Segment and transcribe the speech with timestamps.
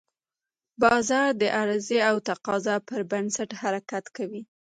[0.81, 4.41] بازار د عرضې او تقاضا پر بنسټ حرکت کوي.